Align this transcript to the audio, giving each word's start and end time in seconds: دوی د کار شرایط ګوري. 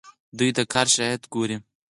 دوی 0.37 0.49
د 0.57 0.59
کار 0.73 0.87
شرایط 0.93 1.23
ګوري. 1.33 1.57